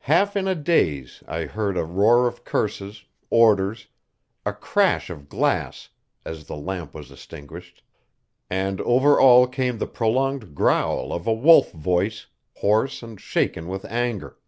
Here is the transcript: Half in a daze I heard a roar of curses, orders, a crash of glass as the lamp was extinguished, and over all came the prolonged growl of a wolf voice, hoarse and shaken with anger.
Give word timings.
Half 0.00 0.34
in 0.34 0.48
a 0.48 0.56
daze 0.56 1.22
I 1.28 1.44
heard 1.44 1.76
a 1.76 1.84
roar 1.84 2.26
of 2.26 2.42
curses, 2.44 3.04
orders, 3.30 3.86
a 4.44 4.52
crash 4.52 5.08
of 5.08 5.28
glass 5.28 5.90
as 6.24 6.46
the 6.46 6.56
lamp 6.56 6.94
was 6.94 7.12
extinguished, 7.12 7.84
and 8.50 8.80
over 8.80 9.20
all 9.20 9.46
came 9.46 9.78
the 9.78 9.86
prolonged 9.86 10.52
growl 10.52 11.12
of 11.12 11.28
a 11.28 11.32
wolf 11.32 11.70
voice, 11.70 12.26
hoarse 12.54 13.04
and 13.04 13.20
shaken 13.20 13.68
with 13.68 13.84
anger. 13.84 14.38